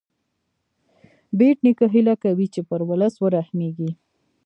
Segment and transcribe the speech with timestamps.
[1.37, 3.91] بېټ نیکه هیله کوي چې پر ولس ورحمېږې.